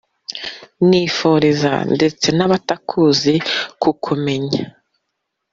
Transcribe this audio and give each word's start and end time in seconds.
nifuriza 0.89 1.73
ndetse 1.95 2.27
n'abatakuzi 2.37 3.35
kukumenya; 3.81 4.63